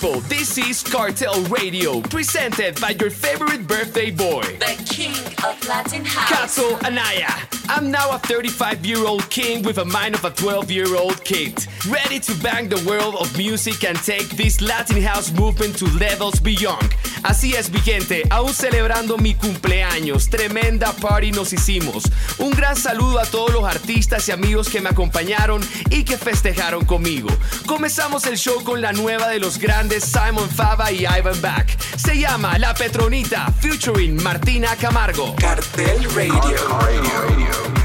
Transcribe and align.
People, 0.00 0.20
this 0.22 0.58
is 0.58 0.82
Cartel 0.82 1.42
Radio, 1.44 2.00
presented 2.02 2.78
by 2.80 2.90
your 2.90 3.10
favorite 3.10 3.66
birthday 3.66 4.10
boy. 4.10 4.42
The 4.42 4.76
king 4.86 5.14
of 5.44 5.68
Latin 5.68 6.04
House. 6.04 6.56
Kato 6.56 6.76
Anaya. 6.86 7.32
I'm 7.68 7.90
now 7.90 8.10
a 8.14 8.18
35 8.18 8.84
year 8.84 9.06
old 9.06 9.28
king 9.30 9.62
with 9.62 9.78
a 9.78 9.84
mind 9.84 10.14
of 10.14 10.24
a 10.24 10.30
12 10.30 10.70
year 10.70 10.96
old 10.96 11.24
kid. 11.24 11.66
Ready 11.88 12.20
to 12.20 12.34
bang 12.42 12.68
the 12.68 12.82
world 12.88 13.16
of 13.16 13.36
music 13.38 13.84
and 13.84 13.96
take 13.98 14.28
this 14.30 14.60
Latin 14.60 15.00
house 15.00 15.32
movement 15.32 15.78
to 15.78 15.86
levels 15.98 16.40
beyond. 16.40 16.94
Así 17.22 17.54
es, 17.54 17.70
mi 17.70 17.80
gente, 17.80 18.22
aún 18.30 18.54
celebrando 18.54 19.16
mi 19.18 19.34
cumpleaños. 19.34 20.28
Tremenda 20.28 20.92
party 20.92 21.32
nos 21.32 21.52
hicimos. 21.52 22.04
Un 22.38 22.50
gran 22.50 22.76
saludo 22.76 23.18
a 23.20 23.26
todos 23.26 23.52
los 23.52 23.64
artistas 23.64 24.28
y 24.28 24.32
amigos 24.32 24.68
que 24.68 24.80
me 24.80 24.90
acompañaron 24.90 25.62
y 25.90 26.04
que 26.04 26.16
festejaron 26.16 26.84
conmigo. 26.84 27.28
Comenzamos 27.66 28.26
el 28.26 28.36
show 28.36 28.62
con 28.62 28.80
la 28.80 28.92
nueva 28.92 29.28
de 29.28 29.38
los 29.38 29.58
grandes 29.58 30.04
Simon 30.04 30.48
Fava 30.48 30.92
y 30.92 31.06
Ivan 31.06 31.40
Back. 31.40 31.76
Se 31.96 32.18
llama 32.18 32.58
La 32.58 32.74
Petronita, 32.74 33.52
featuring 33.60 34.22
Martina 34.22 34.76
Camargo. 34.76 35.34
Cartel 35.36 36.04
Radio. 36.14 37.75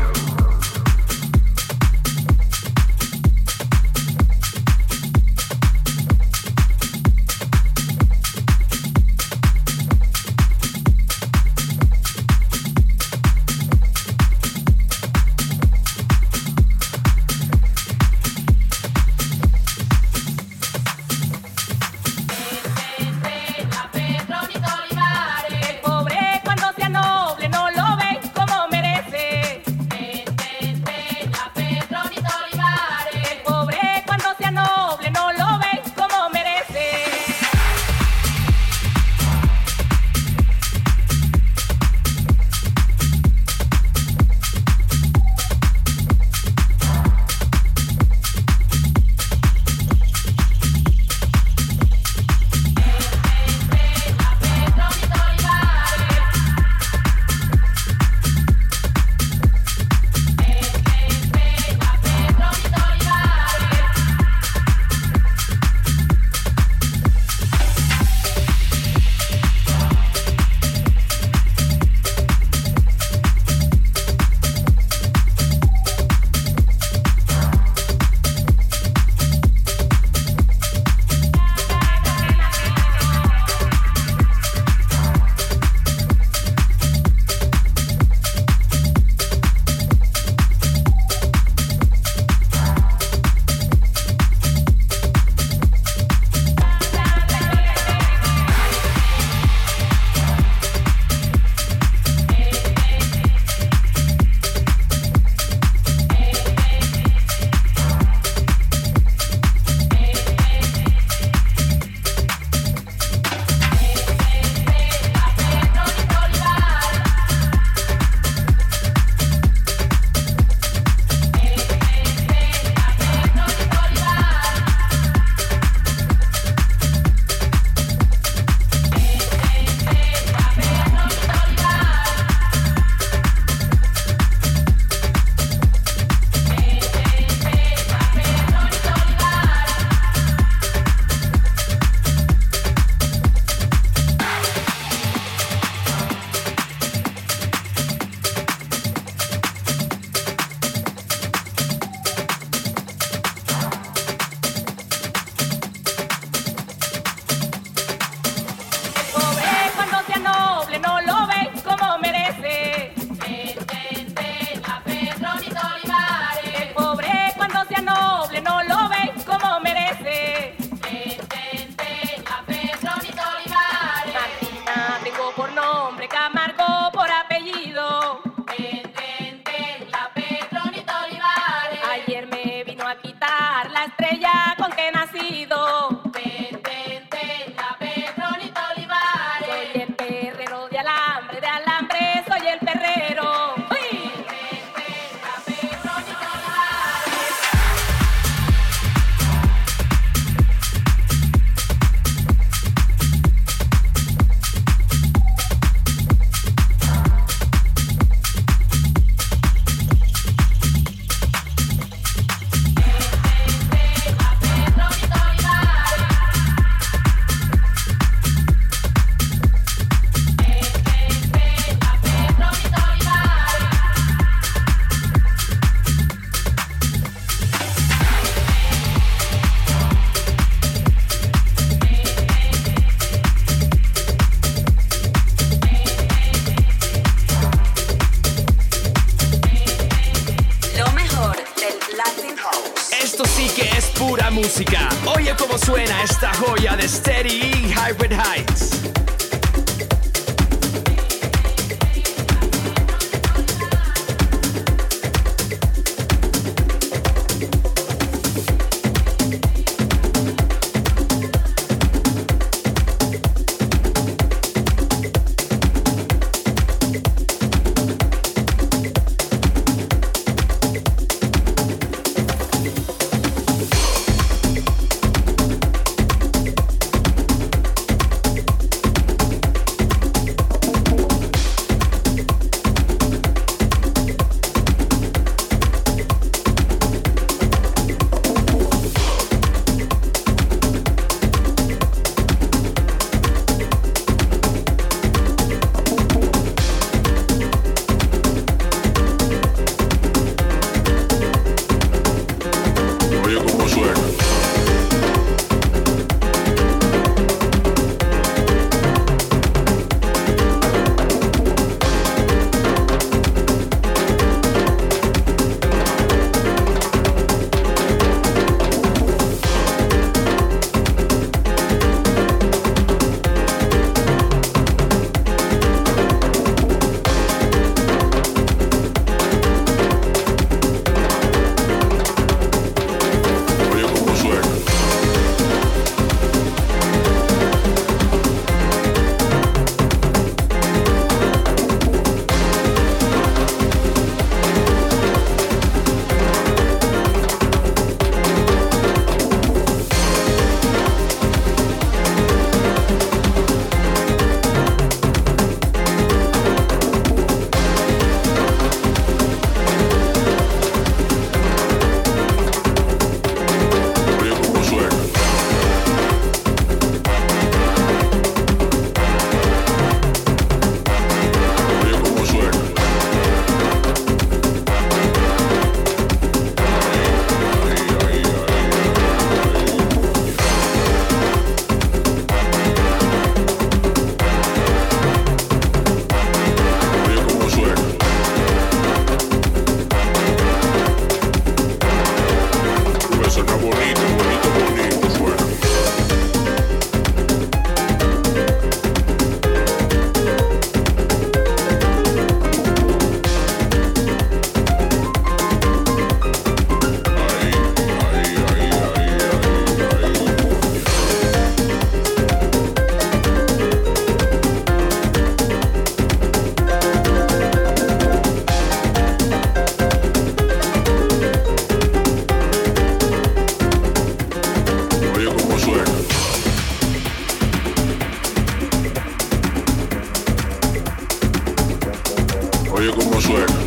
Oye 432.74 432.90
cómo 432.96 433.22
suena. 433.22 433.61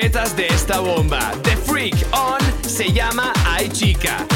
de 0.00 0.46
esta 0.48 0.80
bomba. 0.80 1.32
The 1.42 1.56
Freak 1.56 1.94
On 2.12 2.38
se 2.62 2.92
llama 2.92 3.32
Ay 3.46 3.70
Chica. 3.70 4.35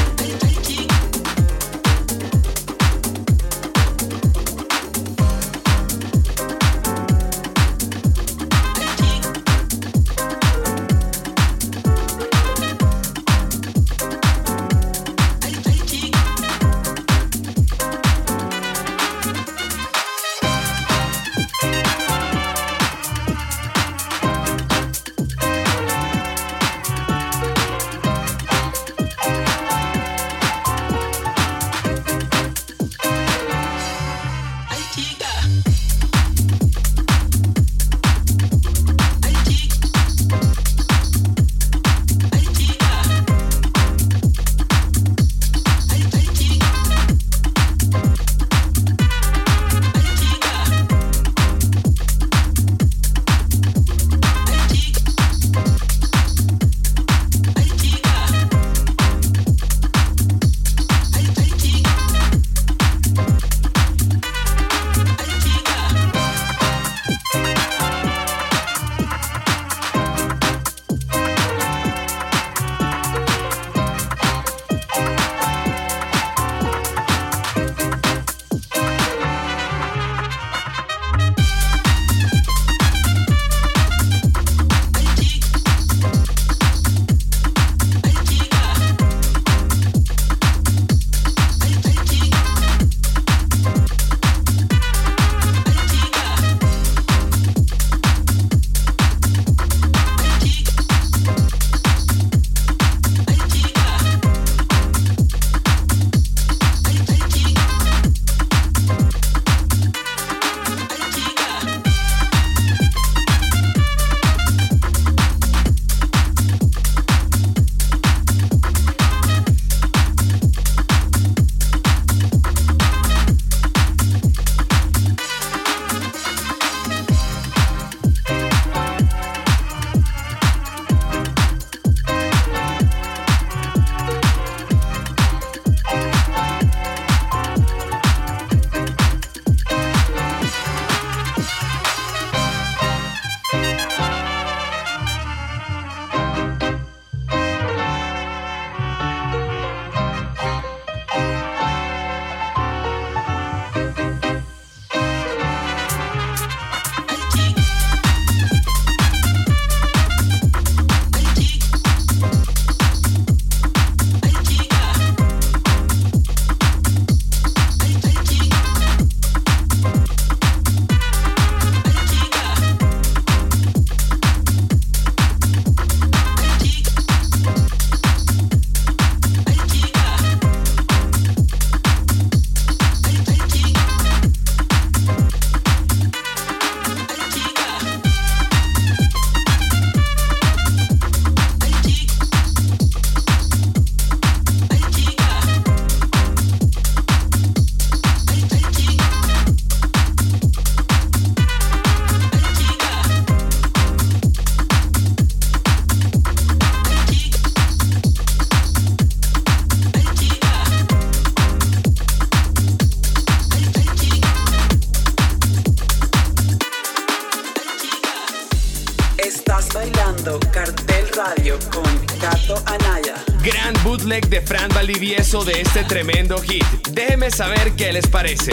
De 224.10 224.40
Fran 224.40 224.68
Valdivieso 224.74 225.44
de 225.44 225.60
este 225.60 225.84
tremendo 225.84 226.36
hit. 226.42 226.64
Déjenme 226.90 227.30
saber 227.30 227.72
qué 227.76 227.92
les 227.92 228.08
parece. 228.08 228.50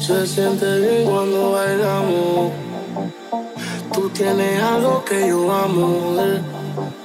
Se 0.00 0.26
siente 0.26 0.80
bien 0.80 1.08
cuando 1.08 1.52
bailamos. 1.52 2.52
Tú 3.92 4.10
tienes 4.10 4.62
algo 4.62 5.02
que 5.04 5.28
yo 5.28 5.50
amo. 5.50 6.16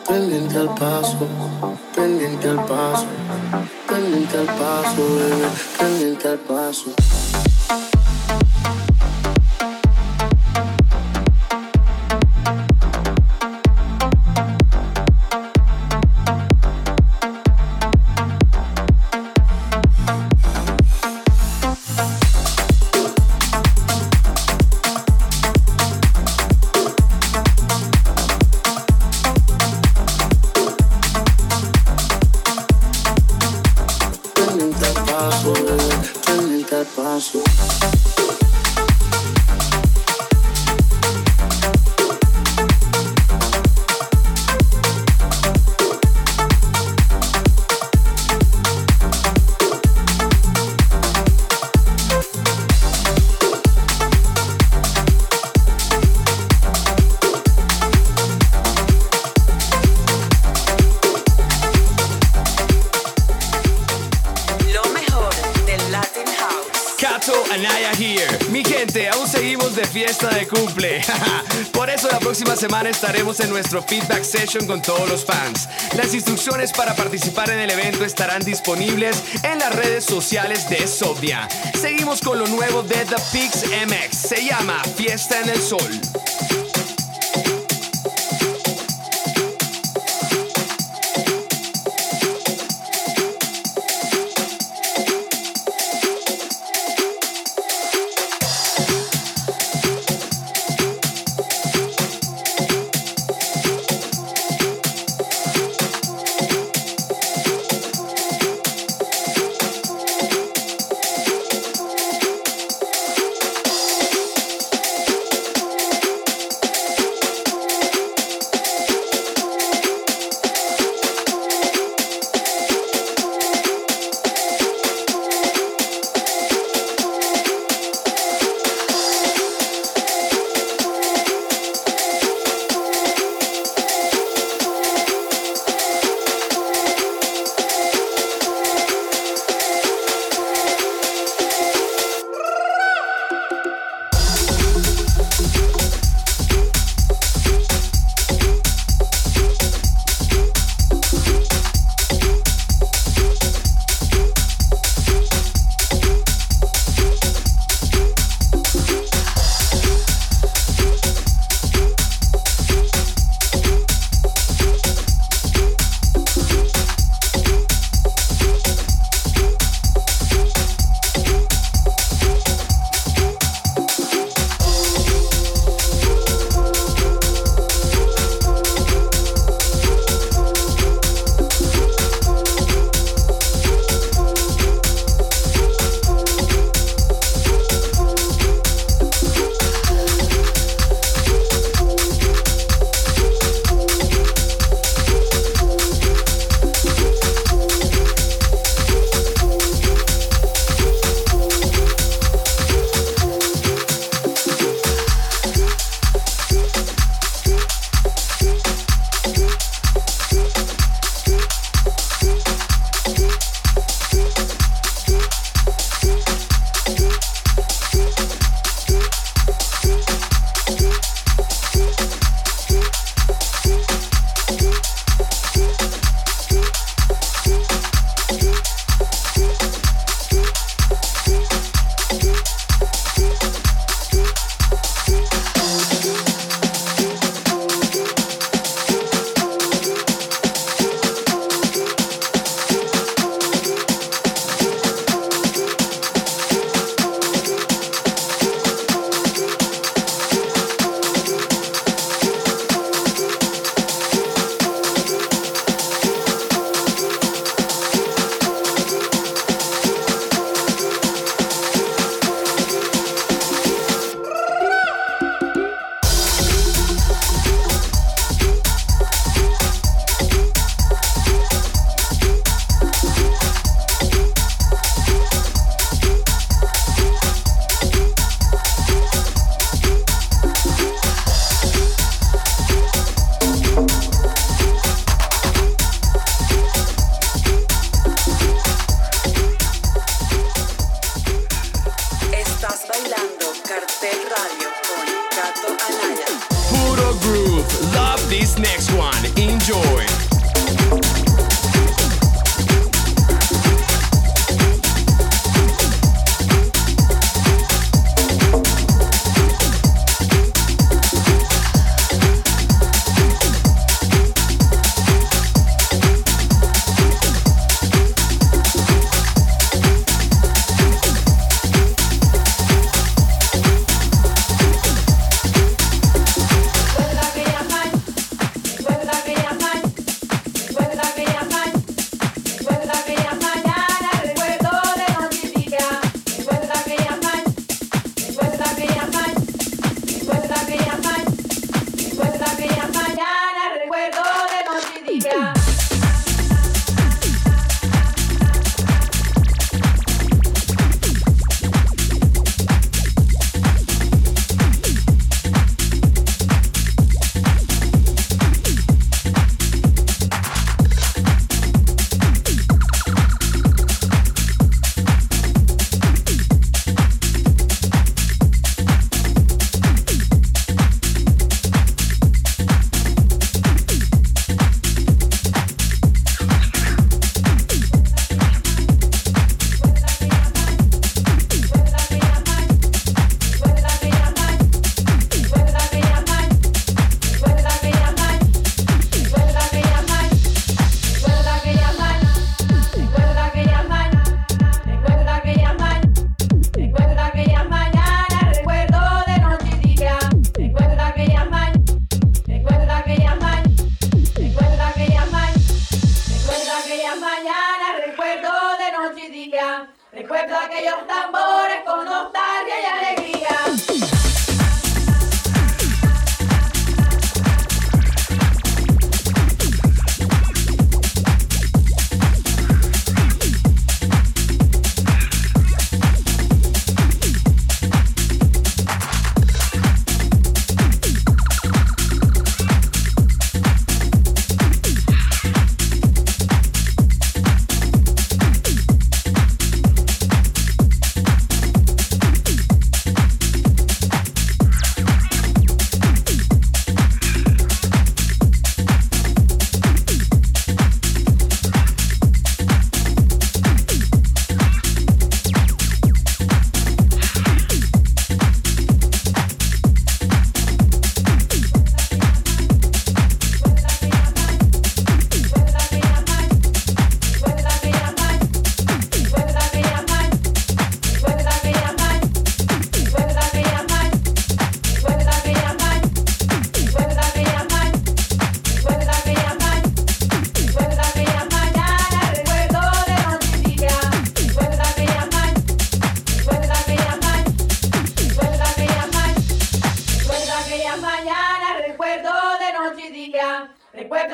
Pendiente 0.08 0.58
al 0.58 0.76
paso, 0.76 1.20
pendiente 1.96 2.50
al 2.50 2.66
paso, 2.66 3.06
pendiente 3.88 4.38
al 4.40 4.46
paso, 4.46 4.98
bebé, 4.98 5.48
pendiente 5.80 6.28
al 6.28 6.40
paso. 6.40 6.92
Semana 72.62 72.92
estaremos 72.92 73.40
en 73.40 73.50
nuestro 73.50 73.82
feedback 73.82 74.24
session 74.24 74.68
con 74.68 74.84
todos 74.84 75.10
los 75.10 75.26
fans. 75.26 75.68
Las 75.98 76.14
instrucciones 76.14 76.72
para 76.72 76.96
participar 76.96 77.50
en 77.50 77.58
el 77.58 77.72
evento 77.72 78.06
estarán 78.06 78.44
disponibles 78.44 79.24
en 79.42 79.58
las 79.58 79.74
redes 79.74 80.06
sociales 80.06 80.70
de 80.70 80.86
Sobdia. 80.86 81.48
Seguimos 81.74 82.22
con 82.22 82.38
lo 82.38 82.46
nuevo 82.46 82.84
de 82.84 83.04
The 83.06 83.16
Pix 83.32 83.64
MX. 83.66 84.16
Se 84.16 84.46
llama 84.46 84.80
Fiesta 84.96 85.42
en 85.42 85.50
el 85.50 85.60
Sol. 85.60 86.31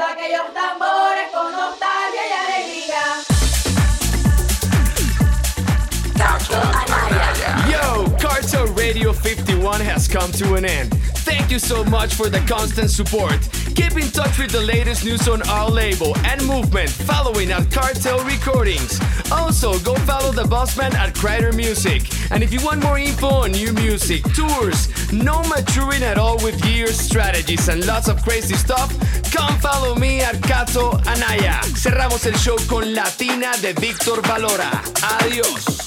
aquellos 0.06 0.54
tambores 0.54 1.30
con 1.34 1.52
nostalgia 1.52 2.22
y 2.28 2.34
alegría. 2.34 3.04
Yo, 7.70 8.06
Carto 8.18 8.66
Radio 8.76 9.14
51 9.14 9.82
has 9.82 10.08
come 10.08 10.32
to 10.34 10.56
an 10.56 10.66
end 10.66 11.17
constant 12.48 12.90
support. 12.90 13.38
Keep 13.76 13.98
in 13.98 14.10
touch 14.12 14.40
with 14.40 14.52
the 14.52 14.62
latest 14.62 15.04
news 15.06 15.28
on 15.28 15.42
our 15.50 15.70
label 15.70 16.16
and 16.26 16.44
movement 16.46 16.90
following 16.90 17.52
at 17.52 17.70
Cartel 17.72 18.24
Recordings. 18.24 19.00
Also, 19.32 19.78
go 19.80 19.94
follow 20.06 20.32
the 20.32 20.44
bossman 20.44 20.94
at 20.96 21.14
Crider 21.14 21.52
Music. 21.54 22.02
And 22.32 22.42
if 22.42 22.52
you 22.52 22.64
want 22.64 22.82
more 22.82 22.98
info 22.98 23.28
on 23.28 23.52
new 23.52 23.74
music, 23.74 24.24
tours, 24.34 24.88
no 25.12 25.42
maturing 25.44 26.04
at 26.04 26.18
all 26.18 26.38
with 26.38 26.64
years, 26.66 26.98
strategies, 26.98 27.68
and 27.68 27.86
lots 27.86 28.08
of 28.08 28.24
crazy 28.24 28.56
stuff, 28.56 28.90
come 29.32 29.58
follow 29.60 29.96
me 29.96 30.22
at 30.22 30.42
Cato 30.44 30.98
Anaya. 31.06 31.60
Cerramos 31.76 32.26
el 32.26 32.38
show 32.38 32.58
con 32.68 32.94
Latina 32.94 33.52
de 33.62 33.74
Víctor 33.74 34.22
Valora. 34.24 34.72
Adiós. 35.20 35.87